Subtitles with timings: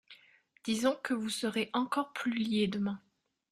[0.63, 2.99] Disons que vous serez encore plus liée demain.